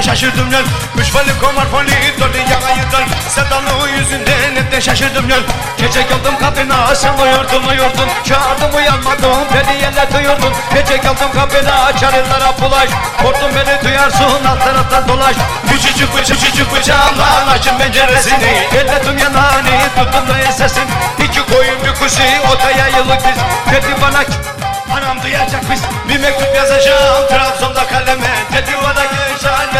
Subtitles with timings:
[0.00, 0.50] de şaşırdım
[0.96, 3.04] Kuş balık komar foli dolu yanayından.
[3.28, 5.42] Sevdalı yüzünden hep de şaşırdım yol
[5.78, 8.08] Gece geldim kapına sen uyurdun uyurdun.
[8.24, 10.52] Çağırdım uyanmadım beni yerle duyurdun.
[10.74, 12.90] Gece geldim kapına çarılara bulaş.
[13.22, 15.36] Korktum beni duyarsın alt taraftan dolaş.
[15.68, 18.68] Küçücük küçücük bıçağımla açın penceresini.
[18.78, 20.84] Elledim yanağını tuttum da ensesin
[21.24, 22.22] İki koyun bir kuşu
[22.52, 23.72] otaya yıllık biz.
[23.72, 24.24] Dedi bana
[24.96, 28.29] Anam duyacak biz Bir mektup yazacağım Trabzon'da kaleme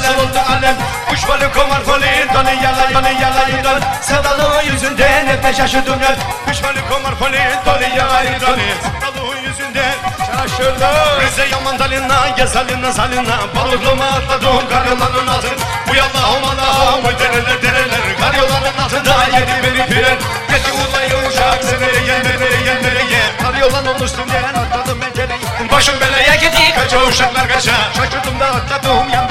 [0.00, 0.76] oldu alem.
[1.16, 6.16] Kuş balı komar foli Donu yala donu yala donu Sevdalı yüzünden hep de şaşırdım ya
[6.46, 9.94] Kuş balı komar foli Donu yala donu Sevdalı yüzünden
[10.26, 16.62] şaşırdım Rize yaman dalına Gezalina salina Balıklama atladım Karyolanın altın Bu yalla olmalı
[17.08, 18.00] Oy dereler dereler.
[18.20, 25.00] Karyolanın altında Yedi beni piren Gece ulayı uçak Seneye yenmeye yenmeye Karyolan olmuş üstünden atladım
[25.00, 27.72] pencereyi Başım belaya gitti kaça uşaklar kaça.
[27.96, 29.25] Şaşırdım da atladım yanda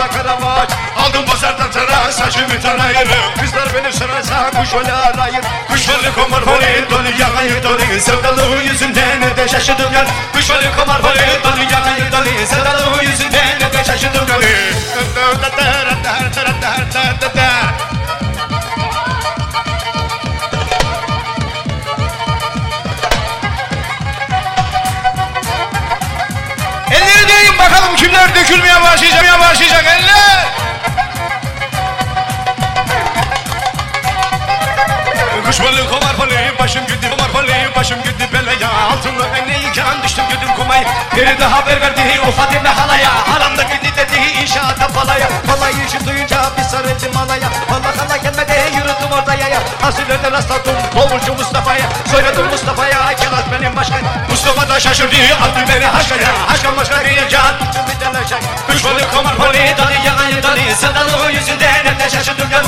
[4.26, 8.00] sararsa kuş öyle arayır Kuş balı komar foli dolu yakayı dolu.
[8.00, 12.48] Sevdalı yüzünden de şaşırdım yan Kuş balı komar foli dolu yakayı dolu.
[12.48, 14.42] Sevdalı yüzünden de şaşırdım yan
[26.92, 30.55] Elleri deyin bakalım kimler dökülmeye başlayacak, başlayacak eller.
[35.45, 35.85] Kuş balığı
[36.19, 38.69] balığı başım gitti komar balığı başım gitti belaya.
[38.91, 43.09] Altınlı emeğiyken düştüm güdüm kumay Biri de haber verdi o Fatime halaya.
[43.33, 45.29] Halamda gitti dedi inşaata palaya.
[45.47, 49.59] Palayı işi duyunca bir sarıldım alaya Pala hala gelmedi yürüdüm orada yaya.
[49.83, 51.85] Asilerde rastladım Kovulcu Mustafa'ya.
[52.11, 53.99] Söyledim Mustafa'ya Kelat benim başkan.
[54.29, 59.39] Mustafa da şaşırdı attı beni haşkaya Haşkan başka deyince attım bir telaşa Kuş balığı komar
[59.39, 59.93] balığı dalı.
[60.05, 62.64] Yalan dalı Sevdalı yüzünden hep de şaşırdım ya